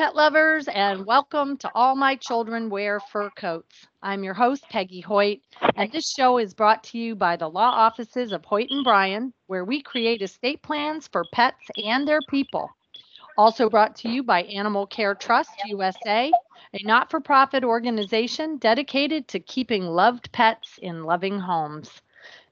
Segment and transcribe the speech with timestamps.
[0.00, 3.86] pet lovers, and welcome to All My Children Wear Fur Coats.
[4.02, 5.42] I'm your host, Peggy Hoyt,
[5.76, 9.34] and this show is brought to you by the law offices of Hoyt and Bryan,
[9.46, 12.70] where we create estate plans for pets and their people.
[13.36, 16.32] Also brought to you by Animal Care Trust USA,
[16.72, 21.90] a not for profit organization dedicated to keeping loved pets in loving homes.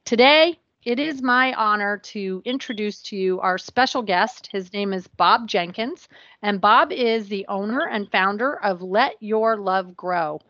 [0.04, 4.48] Today, it is my honor to introduce to you our special guest.
[4.52, 6.08] His name is Bob Jenkins,
[6.40, 10.40] and Bob is the owner and founder of Let Your Love Grow.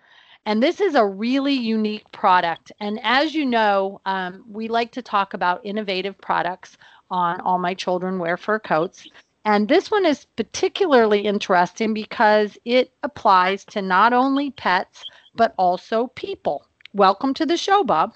[0.45, 2.73] And this is a really unique product.
[2.79, 6.77] And as you know, um, we like to talk about innovative products
[7.11, 9.09] on All My Children Wear Fur Coats.
[9.45, 16.09] And this one is particularly interesting because it applies to not only pets, but also
[16.09, 16.67] people.
[16.93, 18.15] Welcome to the show, Bob.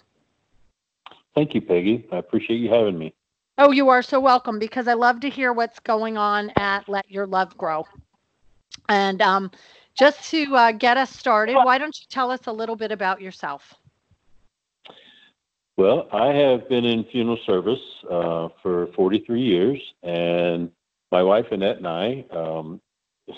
[1.34, 2.06] Thank you, Peggy.
[2.12, 3.14] I appreciate you having me.
[3.58, 7.10] Oh, you are so welcome because I love to hear what's going on at Let
[7.10, 7.86] Your Love Grow.
[8.88, 9.50] And um,
[9.94, 13.20] just to uh, get us started, why don't you tell us a little bit about
[13.20, 13.74] yourself?
[15.76, 20.70] Well, I have been in funeral service uh, for 43 years, and
[21.10, 22.80] my wife Annette and I um,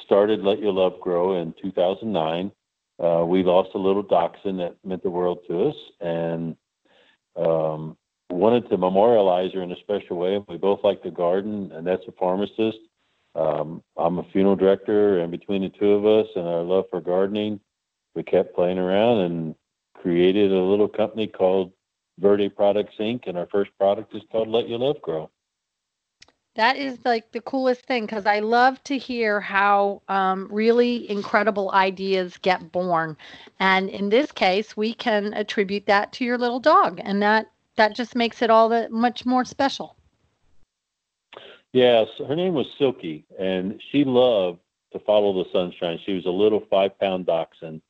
[0.05, 2.51] started Let Your Love Grow in 2009.
[3.03, 6.57] Uh, we lost a little dachshund that meant the world to us, and
[7.37, 7.97] um,
[8.31, 10.43] wanted to memorialize her in a special way.
[10.49, 12.79] We both like the garden, Annette's a pharmacist.
[13.35, 17.01] Um, I'm a funeral director, and between the two of us and our love for
[17.01, 17.61] gardening,
[18.15, 19.55] we kept playing around and
[19.97, 21.73] created a little company called
[22.21, 23.27] Verde Products Inc.
[23.27, 25.31] And our first product is called Let Your Love Grow.
[26.57, 31.73] That is like the coolest thing because I love to hear how um, really incredible
[31.73, 33.17] ideas get born,
[33.59, 37.97] and in this case, we can attribute that to your little dog, and that that
[37.97, 39.97] just makes it all that much more special.
[41.73, 44.61] Yes, her name was Silky, and she loved
[44.93, 45.99] to follow the sunshine.
[46.07, 47.83] She was a little five-pound dachshund,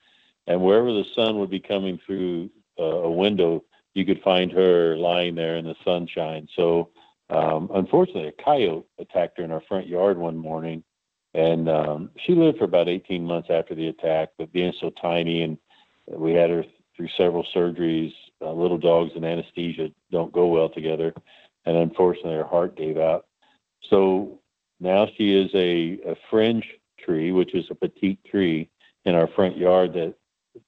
[0.47, 2.49] and wherever the sun would be coming through
[2.79, 6.49] uh, a window, you could find her lying there in the sunshine.
[6.57, 6.89] So
[7.31, 10.85] um, unfortunately, a coyote attacked her in our front yard one morning,
[11.33, 14.31] and um, she lived for about 18 months after the attack.
[14.39, 15.59] But being so tiny, and
[16.07, 16.65] we had her
[16.97, 21.15] through several surgeries, uh, little dogs and anesthesia don't go well together,
[21.65, 23.27] and unfortunately, her heart gave out.
[23.91, 24.41] So
[24.81, 26.67] now she is a, a fringe
[26.99, 28.69] tree, which is a petite tree
[29.05, 30.15] in our front yard that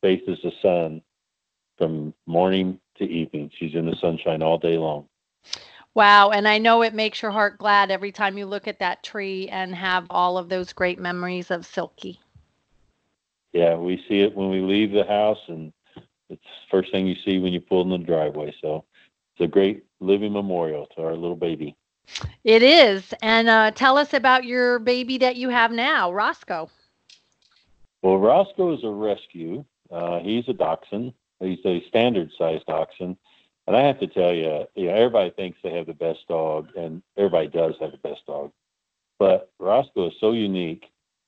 [0.00, 1.02] faces the sun
[1.78, 3.50] from morning to evening.
[3.58, 5.06] She's in the sunshine all day long.
[5.96, 6.28] Wow.
[6.28, 9.48] And I know it makes your heart glad every time you look at that tree
[9.48, 12.20] and have all of those great memories of Silky.
[13.54, 15.72] Yeah, we see it when we leave the house, and
[16.28, 18.54] it's the first thing you see when you pull in the driveway.
[18.60, 18.84] So
[19.32, 21.74] it's a great living memorial to our little baby.
[22.44, 23.14] It is.
[23.22, 26.68] And uh, tell us about your baby that you have now, Roscoe.
[28.02, 29.64] Well, Roscoe is a rescue.
[29.90, 31.14] Uh, he's a dachshund.
[31.40, 33.16] He's a standard sized dachshund.
[33.66, 36.68] And I have to tell you, you know, everybody thinks they have the best dog,
[36.76, 38.52] and everybody does have the best dog.
[39.18, 40.84] But Roscoe is so unique.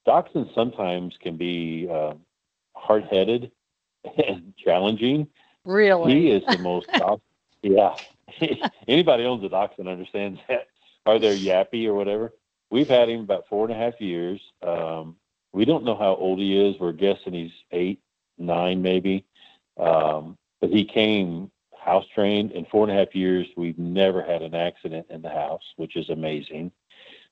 [0.06, 2.15] Dachshunds sometimes can be uh,
[2.76, 3.50] hard-headed
[4.16, 5.28] and challenging.
[5.65, 6.88] Really, he is the most.
[7.62, 7.97] yeah,
[8.88, 10.69] anybody owns a dachshund understands that.
[11.06, 12.32] Are they yappy or whatever?
[12.70, 14.41] We've had him about four and a half years.
[14.62, 15.16] Um,
[15.53, 16.78] we don't know how old he is.
[16.78, 18.00] We're guessing he's eight,
[18.37, 19.25] nine, maybe.
[19.78, 21.50] Um, but he came
[21.81, 22.53] house trained.
[22.53, 25.97] In four and a half years, we've never had an accident in the house, which
[25.97, 26.72] is amazing.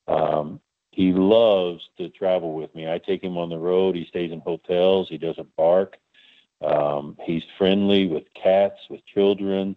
[0.09, 2.91] Um, he loves to travel with me.
[2.91, 3.97] I take him on the road.
[3.97, 5.09] He stays in hotels.
[5.09, 5.99] He doesn't bark.
[6.63, 9.77] Um, he's friendly with cats, with children.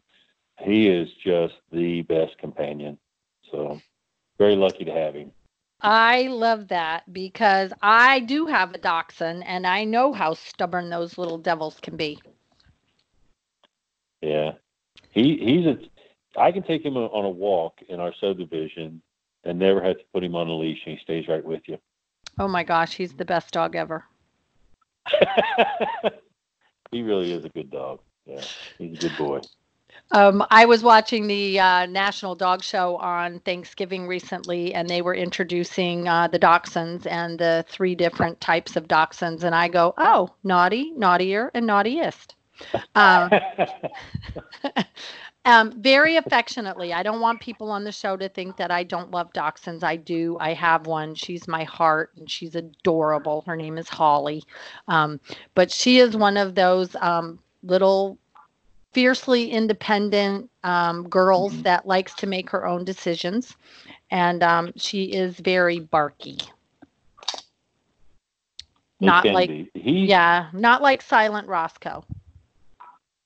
[0.60, 2.98] He is just the best companion.
[3.52, 3.82] So,
[4.38, 5.32] very lucky to have him.
[5.82, 11.18] I love that because I do have a dachshund and I know how stubborn those
[11.18, 12.20] little devils can be.
[14.30, 14.52] Yeah,
[15.10, 15.80] he he's a.
[16.40, 19.02] I can take him on a walk in our subdivision
[19.44, 21.80] and never have to put him on a leash, and he stays right with you.
[22.38, 24.06] Oh my gosh, he's the best dog ever.
[26.92, 28.02] he really is a good dog.
[28.28, 28.44] Yeah,
[28.78, 29.40] he's a good boy.
[30.12, 35.16] Um, I was watching the uh, National Dog Show on Thanksgiving recently, and they were
[35.16, 39.44] introducing uh, the dachshunds and the three different types of dachshunds.
[39.44, 42.36] And I go, oh, naughty, naughtier, and naughtiest.
[42.96, 43.30] Um,
[45.46, 46.94] um, very affectionately.
[46.94, 49.84] I don't want people on the show to think that I don't love dachshunds.
[49.84, 50.38] I do.
[50.40, 51.16] I have one.
[51.16, 53.44] She's my heart, and she's adorable.
[53.46, 54.44] Her name is Holly.
[54.88, 55.20] Um,
[55.56, 58.18] but she is one of those um, little
[58.92, 61.62] fiercely independent um, girls mm-hmm.
[61.64, 63.56] that likes to make her own decisions,
[64.12, 66.38] and um, she is very barky.
[69.00, 69.72] Not like be.
[69.76, 72.04] He, yeah, not like Silent Roscoe.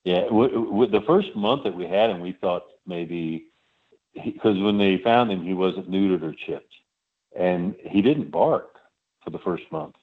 [0.04, 3.46] Yeah, w- w- the first month that we had him, we thought maybe
[4.14, 6.74] because when they found him, he wasn't neutered or chipped,
[7.38, 8.76] and he didn't bark
[9.24, 9.96] for the first month.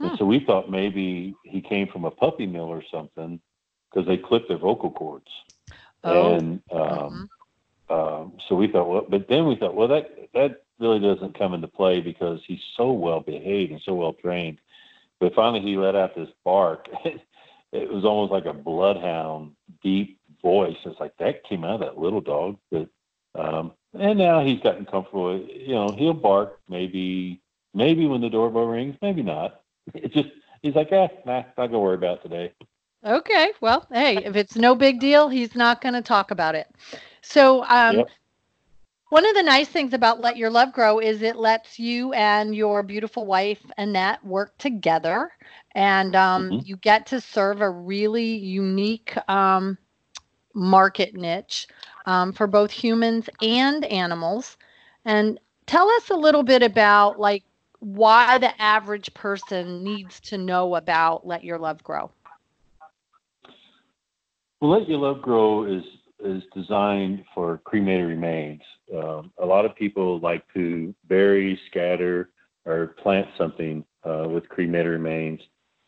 [0.00, 0.06] Hmm.
[0.08, 3.40] And so we thought maybe he came from a puppy mill or something
[3.90, 5.30] because they clipped their vocal cords.
[6.04, 6.34] Oh.
[6.34, 7.28] And um,
[7.88, 8.22] mhm.
[8.22, 11.54] um, so we thought, well, but then we thought, well, that that really doesn't come
[11.54, 14.58] into play because he's so well behaved and so well trained.
[15.18, 16.88] But finally, he let out this bark.
[17.72, 19.52] it was almost like a bloodhound,
[19.82, 20.76] deep voice.
[20.84, 22.58] It's like that came out of that little dog.
[22.70, 22.88] But
[23.34, 25.38] um, and now he's gotten comfortable.
[25.38, 27.40] You know, he'll bark maybe
[27.74, 29.60] maybe when the doorbell rings, maybe not.
[29.94, 30.28] It's just
[30.62, 32.52] he's like, eh, nah, not gonna worry about it today.
[33.04, 33.52] Okay.
[33.60, 36.66] Well, hey, if it's no big deal, he's not going to talk about it.
[37.22, 38.08] So, um, Yep.
[39.16, 42.54] One of the nice things about Let Your Love Grow is it lets you and
[42.54, 45.32] your beautiful wife, Annette, work together.
[45.74, 46.66] And um, Mhm.
[46.66, 49.78] you get to serve a really unique um,
[50.52, 51.66] market niche
[52.04, 54.58] um, for both humans and animals.
[55.06, 57.42] And tell us a little bit about like
[57.78, 62.10] why the average person needs to know about Let Your Love Grow.
[64.60, 65.84] Well, Let Your Love Grow is
[66.26, 68.62] is designed for cremated remains.
[68.94, 72.30] Um, a lot of people like to bury, scatter,
[72.64, 75.40] or plant something uh, with cremated remains,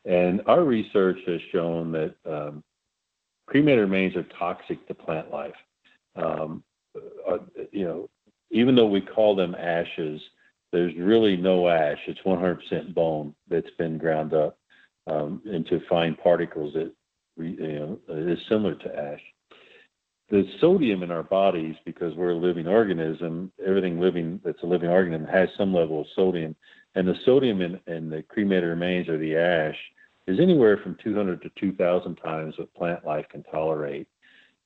[0.04, 2.62] and our research has shown that um,
[3.46, 5.54] cremated remains are toxic to plant life.
[6.16, 6.62] Um,
[7.28, 7.38] uh,
[7.72, 8.08] you know,
[8.50, 10.20] even though we call them ashes,
[10.72, 11.98] there's really no ash.
[12.06, 14.58] It's 100% bone that's been ground up
[15.06, 16.92] um, into fine particles that
[17.38, 19.20] you know, is similar to ash.
[20.30, 24.90] The sodium in our bodies, because we're a living organism, everything living that's a living
[24.90, 26.54] organism has some level of sodium,
[26.94, 29.78] and the sodium in, in the cremated remains or the ash
[30.26, 34.06] is anywhere from 200 to 2,000 times what plant life can tolerate.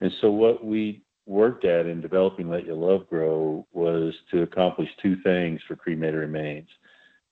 [0.01, 4.89] And so, what we worked at in developing Let Your Love Grow was to accomplish
[5.01, 6.69] two things for cremated remains.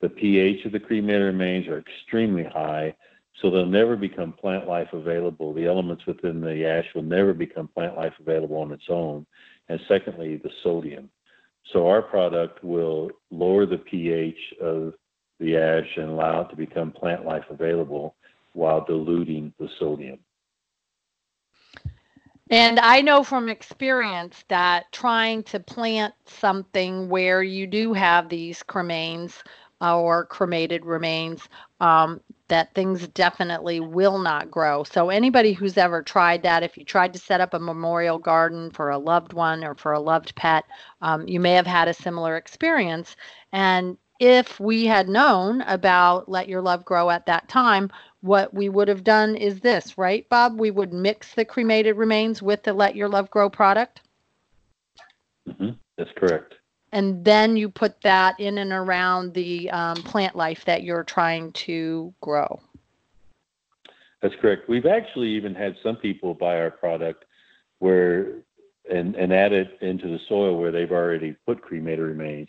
[0.00, 2.94] The pH of the cremated remains are extremely high,
[3.40, 5.54] so they'll never become plant life available.
[5.54, 9.26] The elements within the ash will never become plant life available on its own.
[9.68, 11.08] And secondly, the sodium.
[11.72, 14.94] So our product will lower the pH of
[15.38, 18.14] the ash and allow it to become plant life available
[18.52, 20.18] while diluting the sodium.
[22.50, 28.64] And I know from experience that trying to plant something where you do have these
[28.64, 29.34] cremains
[29.80, 31.48] or cremated remains,
[31.80, 32.20] um,
[32.50, 34.84] that things definitely will not grow.
[34.84, 38.70] So, anybody who's ever tried that, if you tried to set up a memorial garden
[38.70, 40.64] for a loved one or for a loved pet,
[41.00, 43.16] um, you may have had a similar experience.
[43.52, 48.68] And if we had known about Let Your Love Grow at that time, what we
[48.68, 50.60] would have done is this, right, Bob?
[50.60, 54.02] We would mix the cremated remains with the Let Your Love Grow product.
[55.46, 56.54] hmm That's correct.
[56.92, 61.52] And then you put that in and around the um, plant life that you're trying
[61.52, 62.60] to grow.
[64.22, 64.68] That's correct.
[64.68, 67.24] We've actually even had some people buy our product
[67.78, 68.42] where
[68.90, 72.48] and, and add it into the soil where they've already put cremated remains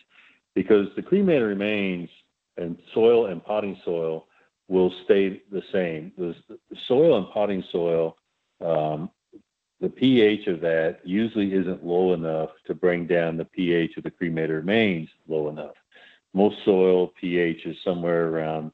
[0.56, 2.10] because the cremated remains
[2.58, 4.28] and soil and potting soil
[4.68, 6.12] will stay the same.
[6.18, 6.36] The,
[6.88, 8.18] soil and potting soil,
[8.60, 9.10] um,
[9.82, 14.12] the pH of that usually isn't low enough to bring down the pH of the
[14.12, 15.74] cremated remains low enough.
[16.34, 18.72] Most soil pH is somewhere around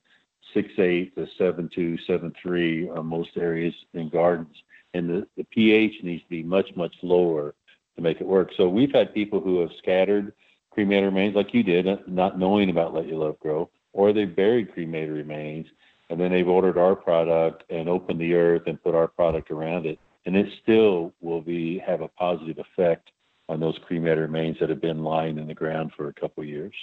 [0.53, 4.55] 6.8 to 7.2, 7.3 on most areas in gardens.
[4.93, 7.55] And the, the pH needs to be much, much lower
[7.95, 8.51] to make it work.
[8.57, 10.33] So we've had people who have scattered
[10.71, 14.73] cremated remains like you did, not knowing about Let Your Love Grow, or they buried
[14.73, 15.67] cremated remains,
[16.09, 19.85] and then they've ordered our product and opened the earth and put our product around
[19.85, 19.99] it.
[20.27, 23.11] And it still will be have a positive effect
[23.47, 26.49] on those cremated remains that have been lying in the ground for a couple of
[26.49, 26.73] years.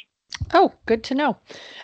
[0.55, 1.37] Oh, good to know.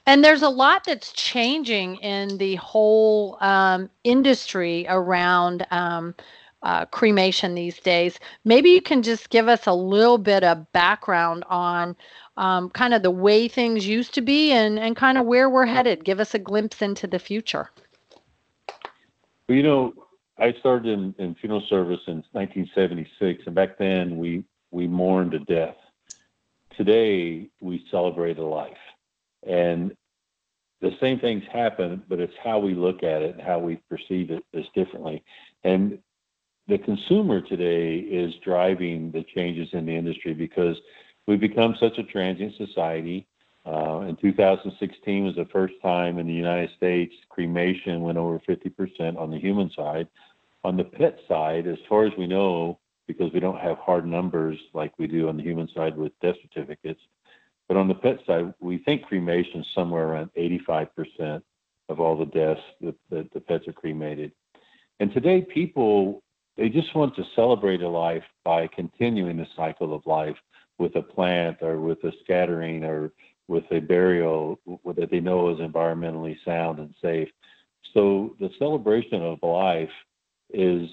[0.06, 6.14] And there's a lot that's changing in the whole um, industry around um,
[6.62, 8.18] uh, cremation these days.
[8.46, 11.94] Maybe you can just give us a little bit of background on
[12.38, 15.66] um, kind of the way things used to be and, and kind of where we're
[15.66, 16.06] headed.
[16.06, 17.70] Give us a glimpse into the future.
[19.46, 19.92] Well, you know,
[20.40, 25.40] I started in, in funeral service in 1976, and back then we we mourned a
[25.40, 25.76] death.
[26.76, 28.72] Today we celebrate a life,
[29.46, 29.94] and
[30.80, 34.30] the same things happen, but it's how we look at it and how we perceive
[34.30, 35.22] it is differently.
[35.62, 35.98] And
[36.68, 40.76] the consumer today is driving the changes in the industry because
[41.26, 43.26] we've become such a transient society.
[43.66, 49.18] Uh, in 2016 was the first time in the United States cremation went over 50%
[49.18, 50.08] on the human side.
[50.64, 54.58] On the pet side, as far as we know, because we don't have hard numbers
[54.72, 57.00] like we do on the human side with death certificates,
[57.66, 61.42] but on the pet side, we think cremation is somewhere around 85%
[61.88, 64.32] of all the deaths that, that the pets are cremated.
[65.00, 66.22] And today, people
[66.56, 70.36] they just want to celebrate a life by continuing the cycle of life
[70.78, 73.12] with a plant or with a scattering or
[73.48, 74.60] with a burial
[74.96, 77.28] that they know is environmentally sound and safe.
[77.94, 79.90] So the celebration of life
[80.52, 80.88] is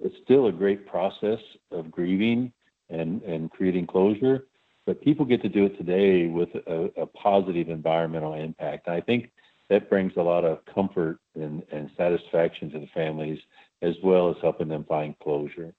[0.00, 1.38] it's still a great process
[1.70, 2.52] of grieving
[2.90, 4.46] and, and creating closure,
[4.84, 8.86] but people get to do it today with a, a positive environmental impact.
[8.86, 9.30] And I think
[9.70, 13.38] that brings a lot of comfort and, and satisfaction to the families
[13.80, 15.72] as well as helping them find closure.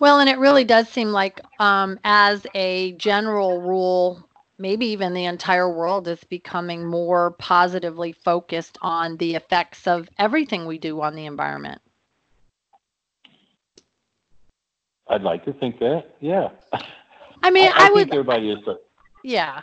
[0.00, 4.27] Well, and it really does seem like, um, as a general rule,
[4.58, 10.66] maybe even the entire world is becoming more positively focused on the effects of everything
[10.66, 11.80] we do on the environment.
[15.08, 16.48] I'd like to think that, yeah.
[17.42, 18.10] I mean, I, I, I would.
[18.10, 18.58] everybody is.
[19.24, 19.62] Yeah,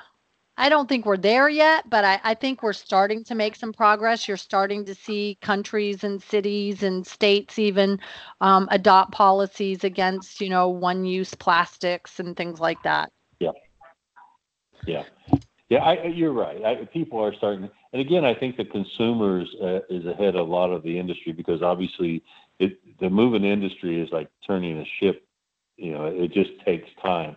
[0.58, 3.74] I don't think we're there yet, but I, I, think we're starting to make some
[3.74, 4.28] progress.
[4.28, 8.00] You're starting to see countries and cities and states even
[8.40, 13.12] um, adopt policies against, you know, one-use plastics and things like that.
[13.40, 13.52] Yeah.
[14.86, 15.04] Yeah.
[15.68, 16.64] Yeah, I, you're right.
[16.64, 20.52] I, people are starting, and again, I think the consumers uh, is ahead of a
[20.52, 22.24] lot of the industry because obviously,
[22.60, 25.26] it, the moving industry is like turning a ship.
[25.78, 27.36] You know, it just takes time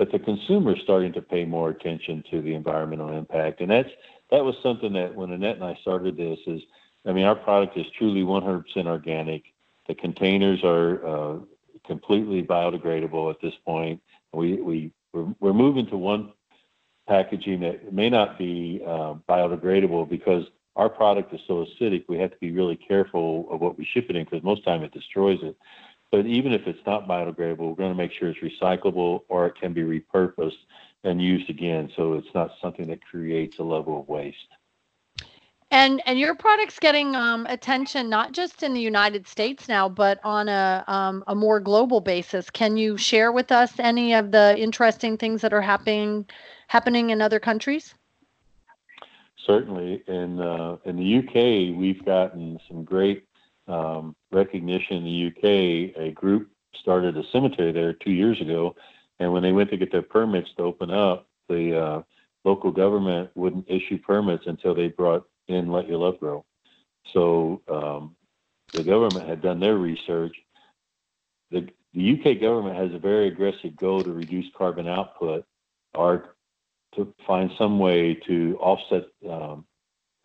[0.00, 3.90] but the consumer is starting to pay more attention to the environmental impact, and that's
[4.30, 6.62] that was something that when Annette and I started this is,
[7.04, 9.42] I mean, our product is truly 100% organic.
[9.88, 11.38] The containers are uh,
[11.86, 14.00] completely biodegradable at this point.
[14.32, 16.32] We we we're, we're moving to one
[17.08, 20.44] packaging that may not be uh, biodegradable because
[20.76, 22.04] our product is so acidic.
[22.08, 24.82] We have to be really careful of what we ship it in because most time
[24.82, 25.56] it destroys it.
[26.10, 29.54] But even if it's not biodegradable, we're going to make sure it's recyclable or it
[29.60, 30.58] can be repurposed
[31.04, 31.90] and used again.
[31.96, 34.36] So it's not something that creates a level of waste.
[35.72, 40.18] And and your product's getting um, attention not just in the United States now, but
[40.24, 42.50] on a um, a more global basis.
[42.50, 46.26] Can you share with us any of the interesting things that are happening
[46.70, 47.94] happening in other countries?
[49.44, 53.24] Certainly, in uh, in the UK, we've gotten some great
[53.66, 56.50] um, recognition in the UK, a group
[56.80, 58.76] started a cemetery there two years ago,
[59.18, 62.02] and when they went to get their permits to open up, the uh,
[62.44, 66.44] local government wouldn't issue permits until they brought in Let Your Love Grow.
[67.12, 68.14] So um,
[68.72, 70.36] the government had done their research.
[71.50, 75.44] The, the UK government has a very aggressive goal to reduce carbon output
[75.94, 76.36] or
[76.94, 79.64] to find some way to offset um,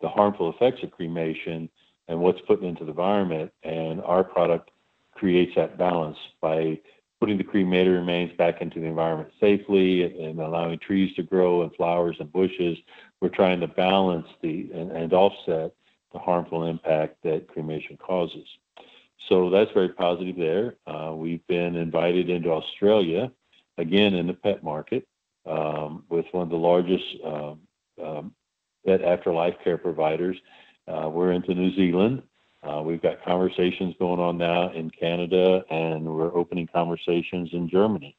[0.00, 1.68] the harmful effects of cremation
[2.08, 3.52] and what's put into the environment.
[3.62, 4.70] And our product
[5.14, 6.78] creates that balance by
[7.20, 11.74] putting the cremated remains back into the environment safely and allowing trees to grow and
[11.74, 12.76] flowers and bushes.
[13.20, 15.72] We're trying to balance the and, and offset
[16.12, 18.46] the harmful impact that cremation causes.
[19.28, 20.76] So that's very positive there.
[20.86, 23.32] Uh, we've been invited into Australia,
[23.78, 25.08] again in the pet market,
[25.46, 27.60] um, with one of the largest um,
[28.02, 28.34] um,
[28.86, 30.36] afterlife care providers
[30.88, 32.22] uh, we're into New Zealand.
[32.62, 38.16] Uh, we've got conversations going on now in Canada, and we're opening conversations in Germany.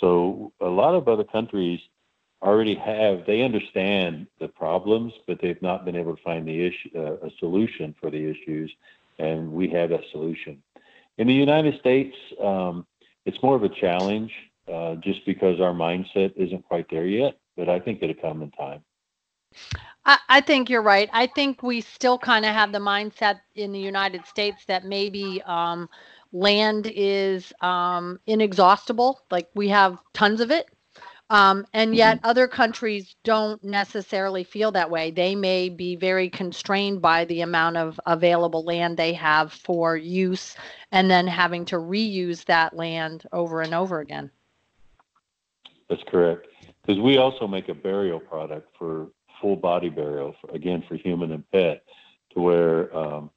[0.00, 1.80] So a lot of other countries
[2.42, 6.90] already have they understand the problems, but they've not been able to find the issue
[6.96, 8.72] uh, a solution for the issues,
[9.18, 10.62] and we have that solution.
[11.18, 12.86] In the United States, um,
[13.26, 14.32] it's more of a challenge
[14.68, 18.50] uh, just because our mindset isn't quite there yet, but I think it'll come in
[18.52, 18.82] time.
[20.04, 21.08] I, I think you're right.
[21.12, 25.42] I think we still kind of have the mindset in the United States that maybe
[25.42, 25.88] um,
[26.32, 29.20] land is um, inexhaustible.
[29.30, 30.66] Like we have tons of it.
[31.30, 32.26] Um, and yet mm-hmm.
[32.26, 35.10] other countries don't necessarily feel that way.
[35.10, 40.56] They may be very constrained by the amount of available land they have for use
[40.90, 44.30] and then having to reuse that land over and over again.
[45.92, 46.46] That's correct.
[46.80, 49.08] Because we also make a burial product for
[49.42, 51.84] full body burial, for, again, for human and pet,
[52.32, 53.28] to where um,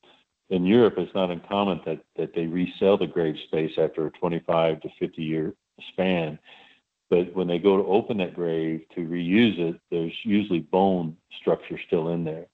[0.50, 4.80] in Europe it's not uncommon that, that they resell the grave space after a 25
[4.80, 5.54] to 50 year
[5.90, 6.40] span.
[7.10, 11.78] But when they go to open that grave to reuse it, there's usually bone structure
[11.88, 12.46] still in there.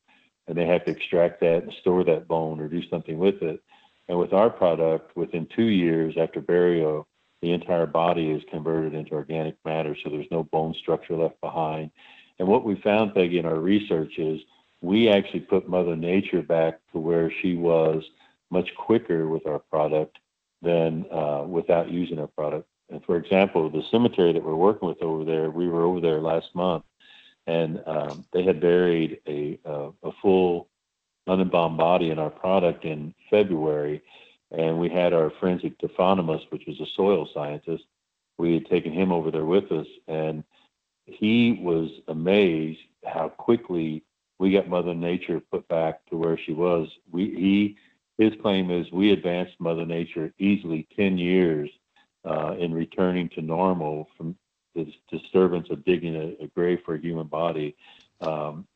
[0.48, 3.62] And they have to extract that and store that bone or do something with it.
[4.08, 7.08] And with our product, within two years after burial,
[7.42, 11.92] the entire body is converted into organic matter, so there's no bone structure left behind.
[12.40, 14.40] And what we found, Peggy, in our research is
[14.82, 18.04] we actually put Mother Nature back to where she was
[18.50, 20.18] much quicker with our product
[20.62, 22.68] than uh, without using our product.
[22.90, 26.20] And for example, the cemetery that we're working with over there, we were over there
[26.20, 26.84] last month,
[27.48, 30.68] and um, they had buried a, uh, a full
[31.28, 34.02] unembalmed body in our product in February,
[34.52, 37.84] and we had our forensic taphonomist, which was a soil scientist.
[38.38, 40.44] We had taken him over there with us, and
[41.06, 44.04] he was amazed how quickly
[44.40, 46.88] we got Mother Nature put back to where she was.
[47.12, 47.78] We he
[48.18, 51.70] his claim is we advanced Mother Nature easily ten years
[52.26, 54.36] uh, in returning to normal from
[54.76, 57.76] the disturbance of digging a, a grave for a human body.
[58.22, 58.68] Um,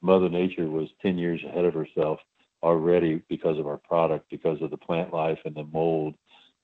[0.00, 2.20] Mother Nature was 10 years ahead of herself
[2.62, 6.14] already because of our product, because of the plant life and the mold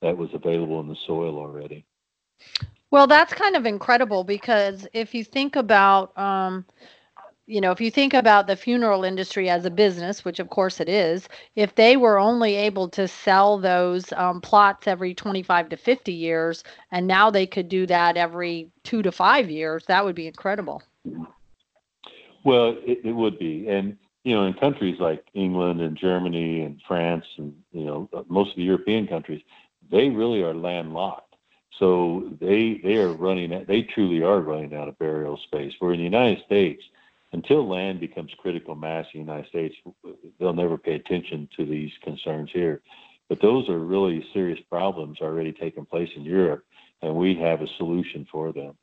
[0.03, 1.85] that was available in the soil already.
[2.91, 6.65] Well, that's kind of incredible because if you think about, um,
[7.47, 10.81] you know, if you think about the funeral industry as a business, which of course
[10.81, 15.77] it is, if they were only able to sell those um, plots every 25 to
[15.77, 20.15] 50 years, and now they could do that every two to five years, that would
[20.15, 20.83] be incredible.
[22.45, 26.81] Well, it, it would be, and you know, in countries like England and Germany and
[26.89, 29.43] France and you know most of the European countries,
[29.91, 31.37] they really are landlocked.
[31.79, 33.65] So they they are running.
[33.69, 35.75] They truly are running out of burial space.
[35.79, 36.83] Where in the United States,
[37.33, 39.75] until land becomes critical mass in the United States,
[40.41, 42.81] they'll never pay attention to these concerns here.
[43.29, 46.65] But those are really serious problems already taking place in Europe,
[47.03, 48.77] and we have a solution for them.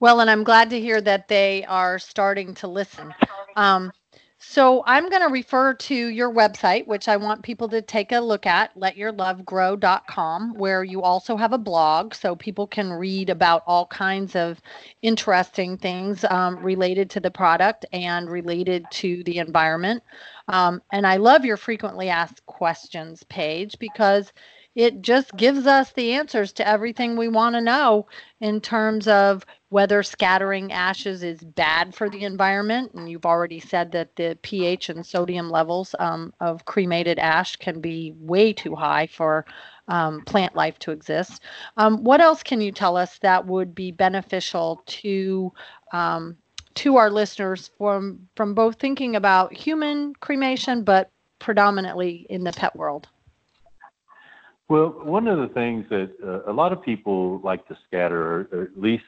[0.00, 3.12] Well, and I'm glad to hear that they are starting to listen.
[3.56, 3.92] Um,
[4.40, 8.20] so I'm going to refer to your website, which I want people to take a
[8.20, 13.86] look at, letyourlovegrow.com, where you also have a blog so people can read about all
[13.86, 14.60] kinds of
[15.02, 20.04] interesting things um, related to the product and related to the environment.
[20.46, 24.32] Um, and I love your frequently asked questions page because
[24.78, 28.06] it just gives us the answers to everything we want to know
[28.38, 32.92] in terms of whether scattering ashes is bad for the environment.
[32.94, 37.80] And you've already said that the pH and sodium levels um, of cremated ash can
[37.80, 39.44] be way too high for
[39.88, 41.42] um, plant life to exist.
[41.76, 45.52] Um, what else can you tell us that would be beneficial to
[45.92, 46.36] um,
[46.74, 51.10] to our listeners from from both thinking about human cremation, but
[51.40, 53.08] predominantly in the pet world?
[54.68, 58.62] Well, one of the things that uh, a lot of people like to scatter, or
[58.62, 59.04] at least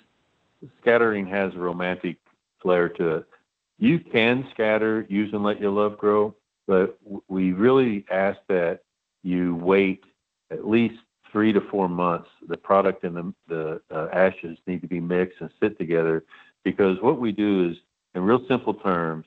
[0.80, 2.16] scattering has a romantic
[2.62, 3.26] flair to it.
[3.78, 6.34] You can scatter, use and let your love grow,
[6.66, 8.80] but we really ask that
[9.22, 10.02] you wait
[10.50, 10.96] at least
[11.30, 12.28] three to four months.
[12.48, 16.24] The product and the, the uh, ashes need to be mixed and sit together
[16.64, 17.76] because what we do is,
[18.14, 19.26] in real simple terms,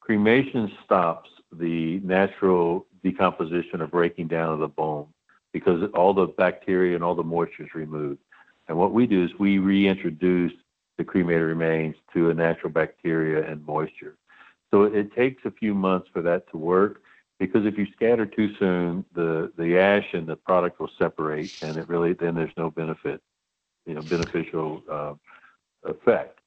[0.00, 5.08] cremation stops the natural decomposition or breaking down of the bone
[5.52, 8.20] because all the bacteria and all the moisture is removed.
[8.68, 10.52] And what we do is we reintroduce
[10.98, 14.16] the cremated remains to a natural bacteria and moisture.
[14.70, 17.02] So it takes a few months for that to work
[17.38, 21.76] because if you scatter too soon, the, the ash and the product will separate and
[21.76, 23.20] it really, then there's no benefit,
[23.84, 25.14] you know, beneficial uh,
[25.84, 26.38] effect.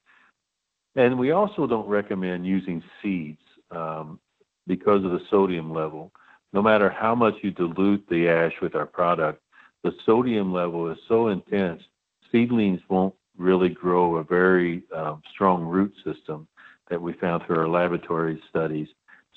[0.96, 3.42] And we also don't recommend using seeds
[3.72, 4.20] um,
[4.68, 6.12] because of the sodium level
[6.56, 9.42] no matter how much you dilute the ash with our product,
[9.84, 11.84] the sodium level is so intense,
[12.32, 16.48] seedlings won't really grow a very um, strong root system
[16.90, 18.88] that we found through our laboratory studies.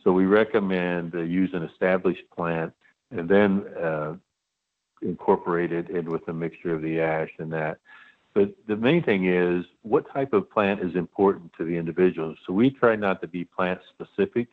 [0.05, 2.73] So we recommend uh, use an established plant
[3.11, 4.15] and then uh,
[5.03, 7.79] incorporate it in with a mixture of the ash and that.
[8.33, 12.37] But the main thing is what type of plant is important to the individual.
[12.47, 14.47] So we try not to be plant specific.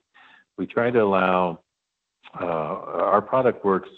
[0.58, 1.60] We try to allow
[2.34, 3.90] our product works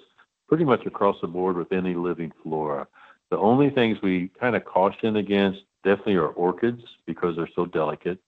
[0.47, 2.87] pretty much across the board with any living flora.
[3.29, 8.19] The only things we kind of caution against definitely are orchids because they're so delicate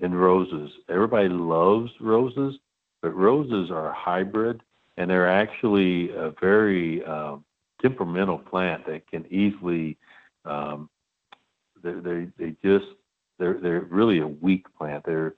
[0.00, 0.70] and roses.
[0.88, 2.56] Everybody loves roses,
[3.00, 4.62] but roses are a hybrid
[4.96, 7.44] and they're actually a very um,
[7.80, 9.96] temperamental plant that can easily
[10.44, 10.88] um,
[11.82, 12.86] they, they they just
[13.38, 15.04] they're they're really a weak plant.
[15.04, 15.34] They're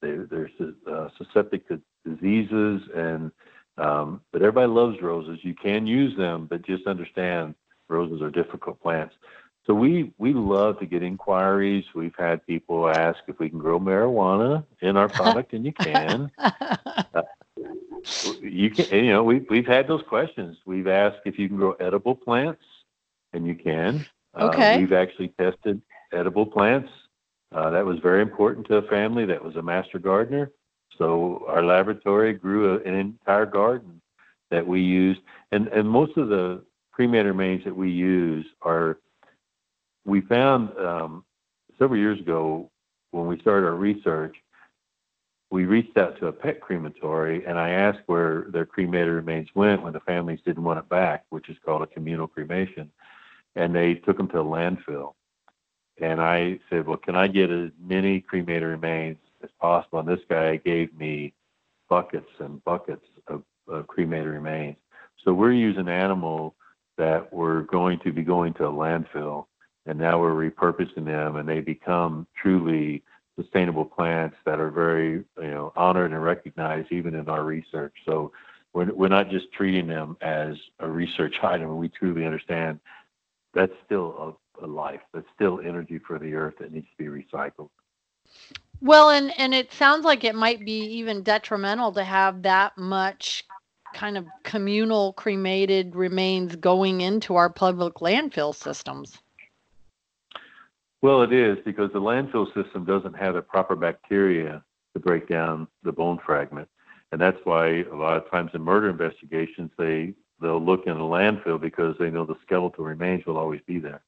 [0.00, 0.50] they're, they're
[0.90, 3.30] uh, susceptible to diseases and
[3.76, 5.40] um, but everybody loves roses.
[5.42, 7.56] You can use them, but just understand
[7.88, 9.14] roses are difficult plants.
[9.66, 11.84] So we we love to get inquiries.
[11.94, 16.30] We've had people ask if we can grow marijuana in our product, and you can.
[17.14, 17.22] Uh,
[18.42, 20.58] you can, you know, we've we've had those questions.
[20.66, 22.62] We've asked if you can grow edible plants,
[23.32, 24.04] and you can.
[24.38, 24.74] Okay.
[24.74, 25.80] Uh, we've actually tested
[26.12, 26.90] edible plants.
[27.52, 30.50] Uh, that was very important to a family that was a master gardener.
[30.98, 34.00] So our laboratory grew a, an entire garden
[34.50, 35.20] that we used,
[35.52, 38.98] and and most of the cremated remains that we use are.
[40.06, 41.24] We found um,
[41.78, 42.70] several years ago
[43.10, 44.36] when we started our research,
[45.50, 49.82] we reached out to a pet crematory and I asked where their cremated remains went
[49.82, 52.90] when the families didn't want it back, which is called a communal cremation.
[53.54, 55.14] And they took them to a landfill.
[56.00, 60.00] And I said, Well, can I get as many cremated remains as possible?
[60.00, 61.32] And this guy gave me
[61.88, 64.76] buckets and buckets of, of cremated remains.
[65.24, 66.52] So we're using animals
[66.96, 69.46] that were going to be going to a landfill
[69.86, 73.02] and now we're repurposing them and they become truly
[73.38, 78.32] sustainable plants that are very you know honored and recognized even in our research so
[78.72, 82.78] we're, we're not just treating them as a research item we truly understand
[83.52, 87.22] that's still a, a life that's still energy for the earth that needs to be
[87.22, 87.70] recycled
[88.80, 93.44] well and and it sounds like it might be even detrimental to have that much
[93.92, 99.18] kind of communal cremated remains going into our public landfill systems
[101.04, 105.68] well, it is because the landfill system doesn't have the proper bacteria to break down
[105.82, 106.66] the bone fragment,
[107.12, 111.04] and that's why a lot of times in murder investigations they they'll look in the
[111.04, 114.00] landfill because they know the skeletal remains will always be there.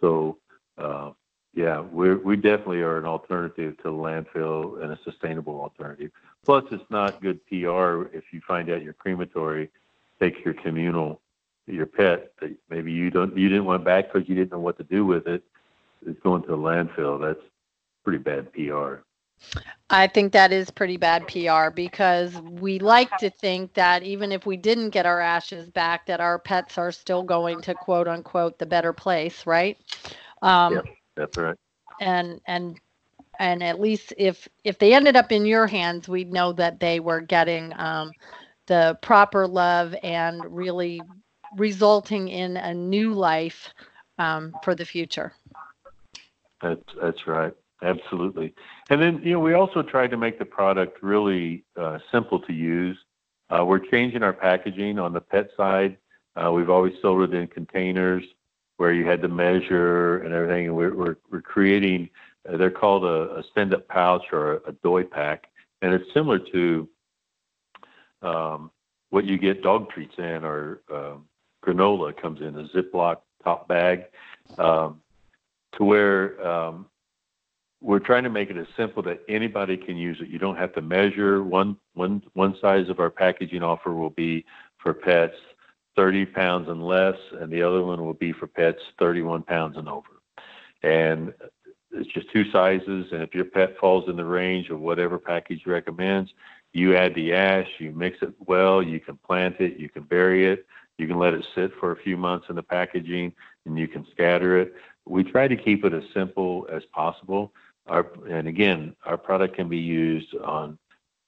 [0.00, 0.38] So,
[0.76, 1.12] uh,
[1.56, 6.10] yeah, we we definitely are an alternative to the landfill and a sustainable alternative.
[6.44, 9.70] Plus, it's not good PR if you find out your crematory
[10.20, 11.20] takes your communal
[11.66, 14.76] your pet that maybe you don't you didn't want back because you didn't know what
[14.76, 15.42] to do with it
[16.06, 17.42] is going to a landfill, that's
[18.04, 18.96] pretty bad PR.
[19.88, 24.44] I think that is pretty bad PR because we like to think that even if
[24.44, 28.58] we didn't get our ashes back, that our pets are still going to quote unquote
[28.58, 29.78] the better place, right?
[30.42, 30.80] Um, yeah,
[31.16, 31.56] that's right.
[32.00, 32.78] And and
[33.38, 37.00] and at least if if they ended up in your hands, we'd know that they
[37.00, 38.12] were getting um,
[38.66, 41.00] the proper love and really
[41.56, 43.68] resulting in a new life
[44.18, 45.32] um, for the future.
[46.62, 47.52] That's that's right.
[47.82, 48.54] Absolutely.
[48.90, 52.52] And then you know we also tried to make the product really uh, simple to
[52.52, 52.98] use.
[53.48, 55.98] Uh, we're changing our packaging on the pet side.
[56.34, 58.24] Uh, we've always sold it in containers
[58.76, 60.66] where you had to measure and everything.
[60.66, 62.10] And we're we're, we're creating.
[62.48, 65.46] Uh, they're called a, a stand-up pouch or a, a doy pack,
[65.82, 66.88] and it's similar to
[68.22, 68.70] um,
[69.10, 71.26] what you get dog treats in or um,
[71.64, 74.04] granola comes in a Ziploc top bag.
[74.58, 75.00] Um,
[75.76, 76.86] to where um,
[77.80, 80.28] we're trying to make it as simple that anybody can use it.
[80.28, 81.42] You don't have to measure.
[81.42, 84.44] One one one size of our packaging offer will be
[84.78, 85.36] for pets
[85.96, 89.88] 30 pounds and less, and the other one will be for pets 31 pounds and
[89.88, 90.08] over.
[90.82, 91.32] And
[91.92, 93.06] it's just two sizes.
[93.12, 96.30] And if your pet falls in the range of whatever package recommends,
[96.72, 100.46] you add the ash, you mix it well, you can plant it, you can bury
[100.46, 100.66] it,
[100.98, 103.32] you can let it sit for a few months in the packaging,
[103.64, 104.74] and you can scatter it
[105.06, 107.52] we try to keep it as simple as possible.
[107.86, 110.78] Our, and again, our product can be used on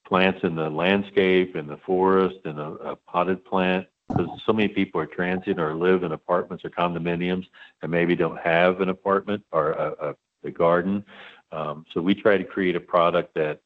[0.05, 4.67] plants in the landscape, in the forest, in a, a potted plant, because so many
[4.67, 7.45] people are transient or live in apartments or condominiums
[7.81, 10.15] and maybe don't have an apartment or a, a,
[10.47, 11.05] a garden.
[11.51, 13.61] Um, so we try to create a product that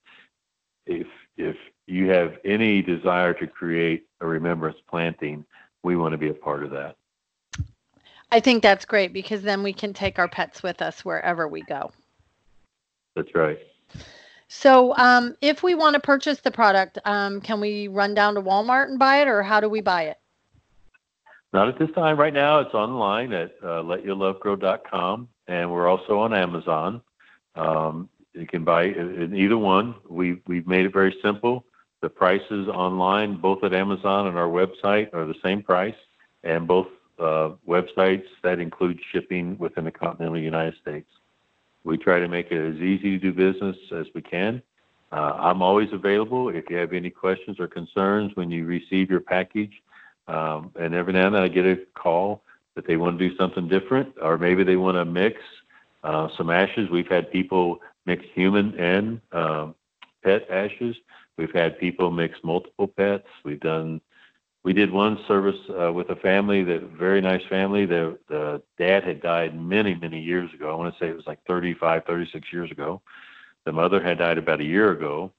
[0.86, 1.56] if if
[1.88, 5.44] you have any desire to create a remembrance planting,
[5.84, 6.96] we want to be a part of that.
[8.32, 11.62] I think that's great because then we can take our pets with us wherever we
[11.64, 11.92] go.
[13.16, 13.60] That's right.
[14.48, 18.42] So, um, if we want to purchase the product, um, can we run down to
[18.42, 20.18] Walmart and buy it, or how do we buy it?
[21.54, 22.20] Not at this time.
[22.20, 27.02] Right now, it's online at uh, letyourlovegrow.com, and we're also on Amazon.
[27.56, 29.94] Um, you can buy in either one.
[30.10, 31.64] We we've made it very simple.
[32.02, 35.96] The prices online, both at Amazon and our website, are the same price,
[36.44, 36.88] and both
[37.20, 41.08] uh, websites that include shipping within the continental United States.
[41.84, 44.64] We try to make it as easy to do business as we can.
[45.12, 49.20] Uh, I'm always available if you have any questions or concerns when you receive your
[49.20, 49.74] package.
[50.28, 52.44] Um, and every now and then I get a call
[52.76, 55.42] that they want to do something different, or maybe they want to mix
[56.04, 56.90] uh, some ashes.
[56.90, 59.68] We've had people mix human and uh,
[60.24, 60.96] pet ashes.
[61.38, 63.28] We've had people mix multiple pets.
[63.44, 64.02] We've done
[64.64, 69.04] we did one service uh, with a family that very nice family the the dad
[69.04, 72.48] had died many many years ago i want to say it was like 35 36
[72.52, 73.02] years ago
[73.66, 75.32] the mother had died about a year ago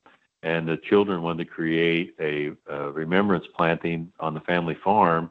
[0.45, 5.31] and the children wanted to create a, a remembrance planting on the family farm.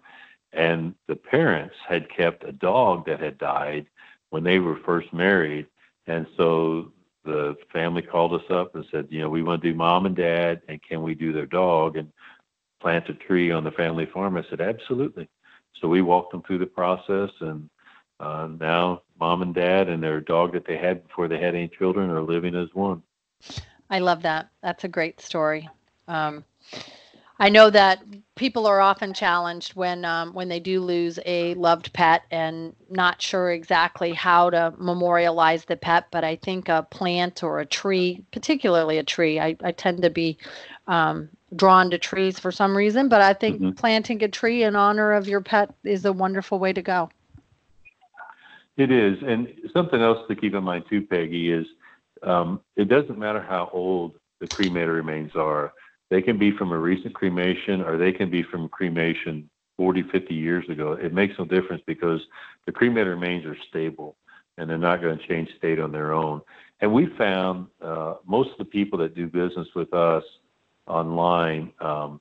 [0.51, 3.85] And the parents had kept a dog that had died
[4.31, 5.67] when they were first married.
[6.07, 6.91] And so
[7.23, 10.15] the family called us up and said, you know, we want to do mom and
[10.15, 12.11] dad, and can we do their dog and
[12.81, 14.35] plant a tree on the family farm?
[14.35, 15.29] I said, absolutely.
[15.79, 17.69] So we walked them through the process, and
[18.19, 21.67] uh, now mom and dad and their dog that they had before they had any
[21.67, 23.03] children are living as one.
[23.93, 24.49] I love that.
[24.63, 25.69] That's a great story.
[26.07, 26.43] Um,
[27.37, 28.03] I know that
[28.33, 33.21] people are often challenged when um, when they do lose a loved pet and not
[33.21, 36.07] sure exactly how to memorialize the pet.
[36.09, 40.09] But I think a plant or a tree, particularly a tree, I, I tend to
[40.09, 40.39] be
[40.87, 43.09] um, drawn to trees for some reason.
[43.09, 43.71] But I think mm-hmm.
[43.73, 47.11] planting a tree in honor of your pet is a wonderful way to go.
[48.75, 51.67] It is, and something else to keep in mind too, Peggy, is
[52.23, 55.73] um, it doesn't matter how old the cremated remains are.
[56.09, 60.33] They can be from a recent cremation or they can be from cremation 40, 50
[60.33, 60.93] years ago.
[60.93, 62.21] It makes no difference because
[62.65, 64.15] the cremated remains are stable
[64.57, 66.41] and they're not going to change state on their own.
[66.81, 70.23] And we found uh, most of the people that do business with us
[70.87, 72.19] online, um,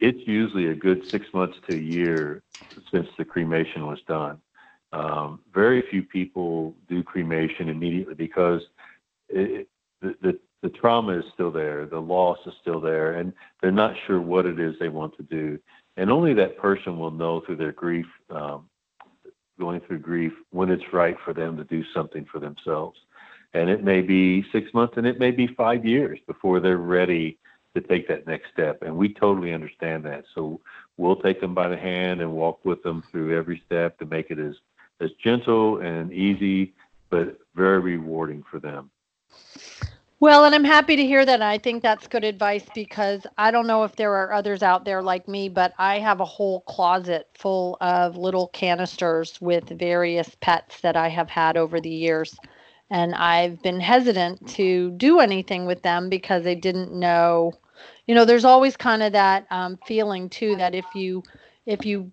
[0.00, 2.42] it's usually a good six months to a year
[2.90, 4.40] since the cremation was done.
[4.92, 8.62] Um, very few people do cremation immediately because
[9.28, 9.68] it,
[10.00, 13.94] the, the the trauma is still there, the loss is still there, and they're not
[14.06, 15.58] sure what it is they want to do.
[15.96, 18.68] And only that person will know through their grief, um,
[19.60, 22.98] going through grief, when it's right for them to do something for themselves.
[23.54, 27.38] And it may be six months and it may be five years before they're ready
[27.74, 28.82] to take that next step.
[28.82, 30.24] And we totally understand that.
[30.34, 30.60] So
[30.96, 34.30] we'll take them by the hand and walk with them through every step to make
[34.30, 34.56] it as,
[35.00, 36.74] as gentle and easy,
[37.08, 38.90] but very rewarding for them.
[40.18, 41.42] Well, and I'm happy to hear that.
[41.42, 45.02] I think that's good advice because I don't know if there are others out there
[45.02, 50.80] like me, but I have a whole closet full of little canisters with various pets
[50.80, 52.34] that I have had over the years.
[52.88, 57.52] And I've been hesitant to do anything with them because I didn't know.
[58.06, 61.22] You know, there's always kind of that um, feeling too that if you
[61.66, 62.10] if you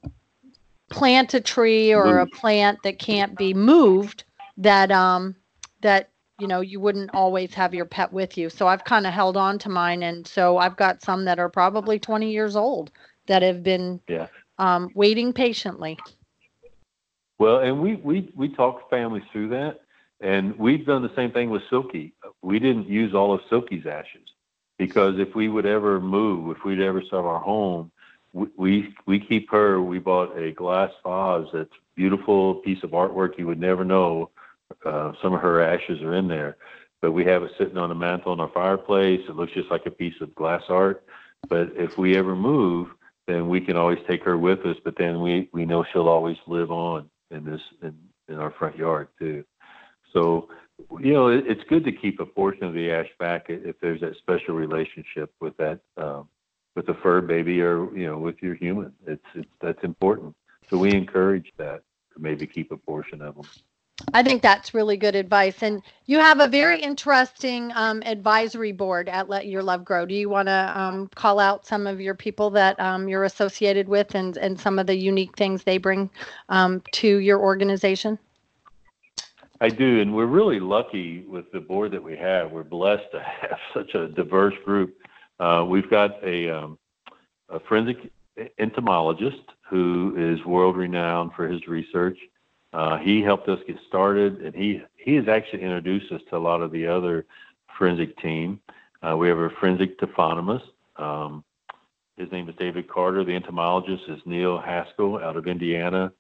[0.90, 4.26] plant a tree or a plant that can't be moved,
[4.58, 5.36] that um
[5.82, 8.50] that you know you wouldn't always have your pet with you.
[8.50, 11.50] So i've kind of held on to mine and so i've got some that are
[11.50, 12.92] probably 20 years old
[13.28, 14.28] that have been yeah.
[14.60, 15.98] um, waiting patiently.
[17.40, 19.82] Well and we we we talk families through that
[20.22, 22.14] and we've done the same thing with silky.
[22.42, 24.30] We didn't use all of silky's ashes
[24.78, 27.92] because if we would ever move if we'd ever sell our home
[28.34, 29.82] we, we we keep her.
[29.82, 34.32] We bought a glass vase that's beautiful piece of artwork you would never know
[34.86, 36.58] uh, some of her ashes are in there,
[37.02, 39.22] but we have it sitting on the mantle in our fireplace.
[39.28, 41.06] It looks just like a piece of glass art.
[41.50, 42.90] But if we ever move,
[43.28, 44.78] then we can always take her with us.
[44.84, 48.78] But then we we know she'll always live on in this in, in our front
[48.78, 49.44] yard too.
[50.14, 50.50] So
[51.00, 54.02] you know it, it's good to keep a portion of the ash back if there's
[54.02, 56.28] that special relationship with that um,
[56.76, 58.94] with the fur baby or you know with your human.
[59.06, 60.36] It's it's that's important.
[60.70, 61.84] So we encourage that
[62.14, 63.46] to maybe keep a portion of them.
[64.14, 65.62] I think that's really good advice.
[65.62, 70.06] And you have a very interesting um, advisory board at Let Your Love Grow.
[70.06, 73.88] Do you want to um, call out some of your people that um, you're associated
[73.88, 76.10] with and, and some of the unique things they bring
[76.50, 78.18] um, to your organization?
[79.62, 80.02] I do.
[80.02, 82.52] And we're really lucky with the board that we have.
[82.52, 84.96] We're blessed to have such a diverse group.
[85.40, 86.78] Uh, we've got a, um,
[87.50, 88.12] a forensic
[88.58, 92.18] entomologist who is world renowned for his research.
[92.74, 96.40] Uh, he helped us get started, and he he has actually introduced us to a
[96.40, 97.26] lot of the other
[97.78, 98.60] forensic team.
[99.02, 100.68] Uh, we have a forensic taphonomist.
[100.96, 101.44] Um,
[102.18, 103.24] his name is David Carter.
[103.24, 106.12] The entomologist is Neal Haskell out of Indiana.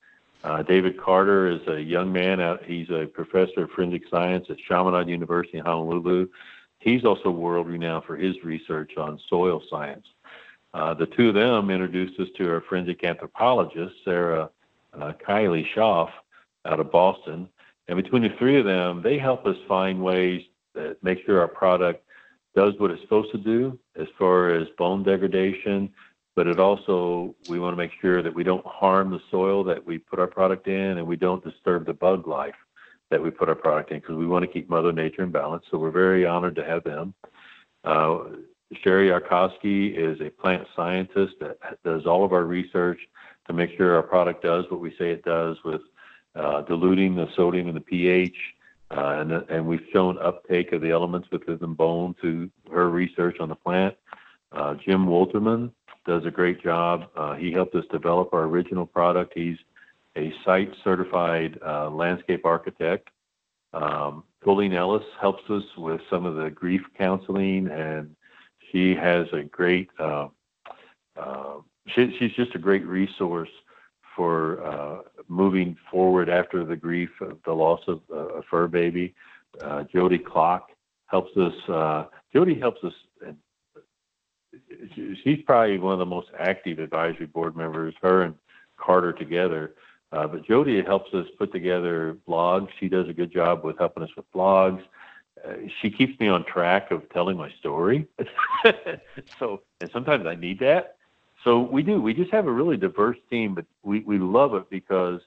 [0.43, 2.39] Uh, David Carter is a young man.
[2.39, 6.27] Out, he's a professor of forensic science at Chaminade University in Honolulu.
[6.79, 10.05] He's also world renowned for his research on soil science.
[10.73, 14.49] Uh, the two of them introduced us to our forensic anthropologist, Sarah
[14.99, 16.09] uh, Kiley Schaff,
[16.65, 17.47] out of Boston.
[17.87, 20.41] And between the three of them, they help us find ways
[20.73, 22.05] that make sure our product
[22.55, 25.91] does what it's supposed to do as far as bone degradation,
[26.35, 29.83] but it also we want to make sure that we don't harm the soil that
[29.83, 32.55] we put our product in and we don't disturb the bug life
[33.09, 35.63] that we put our product in because we want to keep Mother Nature in balance.
[35.69, 37.13] So we're very honored to have them.
[37.83, 38.19] Uh,
[38.81, 42.99] Sherry Arkowski is a plant scientist that does all of our research
[43.47, 45.81] to make sure our product does what we say it does with
[46.35, 48.35] diluting the sodium and the pH,
[48.91, 53.37] uh, and and we've shown uptake of the elements within the bone through her research
[53.39, 53.95] on the plant.
[54.51, 55.71] Uh, Jim Wolterman
[56.05, 57.05] does a great job.
[57.15, 59.33] Uh, he helped us develop our original product.
[59.35, 59.57] He's
[60.15, 63.09] a site certified uh, landscape architect.
[63.73, 68.15] Um, Colleen Ellis helps us with some of the grief counseling, and
[68.71, 69.89] she has a great.
[69.97, 70.27] Uh,
[71.17, 71.55] uh,
[71.87, 73.49] she, she's just a great resource
[74.15, 79.13] for uh, moving forward after the grief of the loss of a fur baby.
[79.61, 80.71] Uh, Jody Clock
[81.07, 81.53] helps us.
[81.69, 82.93] Uh, Jody helps us.
[83.25, 83.37] And
[85.23, 87.93] she's probably one of the most active advisory board members.
[88.01, 88.35] Her and
[88.77, 89.75] Carter together.
[90.11, 92.69] Uh, but Jody helps us put together blogs.
[92.79, 94.83] She does a good job with helping us with blogs.
[95.43, 98.07] Uh, she keeps me on track of telling my story.
[99.39, 100.97] so, and sometimes I need that.
[101.43, 102.01] So we do.
[102.01, 105.19] We just have a really diverse team, but we, we love it because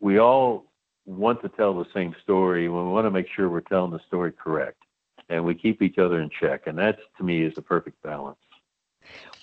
[0.00, 0.64] we all
[1.04, 2.68] want to tell the same story.
[2.68, 4.82] We want to make sure we're telling the story correct,
[5.28, 6.66] and we keep each other in check.
[6.66, 8.38] And that, to me, is the perfect balance.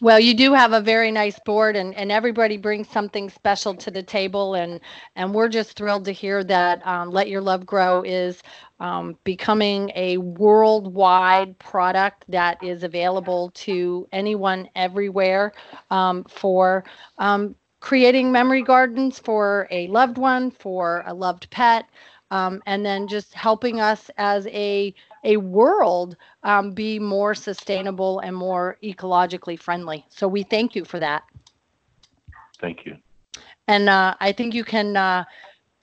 [0.01, 3.89] Well, you do have a very nice board, and, and everybody brings something special to
[3.89, 4.79] the table, and
[5.15, 8.43] and we're just thrilled to hear that um, Let Your Love Grow is
[8.79, 15.53] um, becoming a worldwide product that is available to anyone everywhere
[15.91, 16.83] um, for
[17.17, 21.85] um, creating memory gardens for a loved one, for a loved pet,
[22.31, 28.35] um, and then just helping us as a a world um, be more sustainable and
[28.35, 30.05] more ecologically friendly.
[30.09, 31.23] So we thank you for that.
[32.59, 32.97] Thank you.
[33.67, 35.23] And uh, I think you can uh,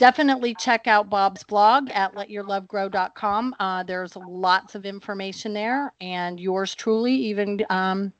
[0.03, 3.55] definitely check out Bob's blog at letyourlovegrow.com.
[3.61, 7.65] Uh, there's lots of information there, and yours truly even.
[7.71, 8.13] Um,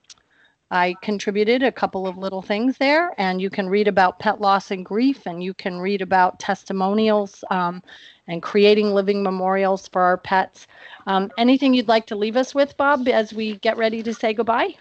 [0.71, 4.71] I contributed a couple of little things there, and you can read about pet loss
[4.71, 7.83] and grief, and you can read about testimonials um,
[8.29, 10.69] and creating living memorials for our pets.
[11.09, 14.33] Um, anything you'd like to leave us with, Bob, as we get ready to say
[14.35, 14.77] goodbye?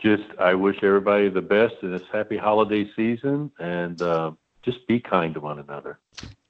[0.00, 5.00] Just, I wish everybody the best in this happy holiday season and uh, just be
[5.00, 5.98] kind to one another.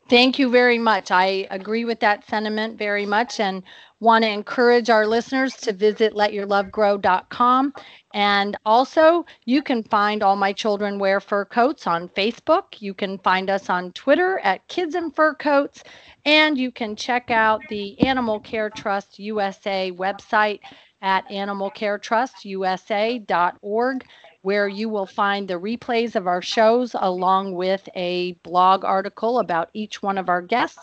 [0.09, 1.11] Thank you very much.
[1.11, 3.63] I agree with that sentiment very much and
[4.01, 7.73] want to encourage our listeners to visit letyourlovegrow.com.
[8.13, 12.81] And also, you can find All My Children Wear Fur Coats on Facebook.
[12.81, 15.83] You can find us on Twitter at Kids in Fur Coats.
[16.27, 20.61] And you can check out the Animal Care Trust USA website
[21.01, 24.05] at animalcaretrustusa.org
[24.43, 29.71] where you will find the replays of our shows along with a blog article about
[29.73, 30.81] each one of our guests.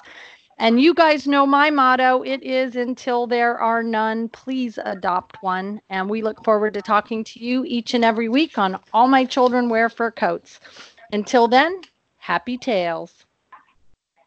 [0.58, 5.80] And you guys know my motto it is until there are none, please adopt one.
[5.89, 9.24] And we look forward to talking to you each and every week on All My
[9.24, 10.60] Children Wear Fur Coats.
[11.13, 11.82] Until then,
[12.17, 13.26] happy tails.